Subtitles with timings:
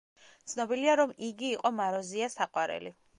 [0.53, 2.95] ცნობილია რომ იგი იყო მაროზიას საყვარელი.